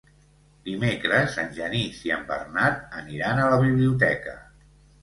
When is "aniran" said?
3.03-3.45